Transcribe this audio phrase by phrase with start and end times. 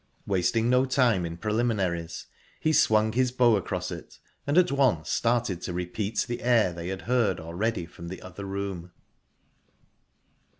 [0.25, 2.25] Wasting no time in preliminaries,
[2.59, 6.87] he swung his bow across it, and at once started to repeat the air they
[6.87, 8.89] had heard already from the other room.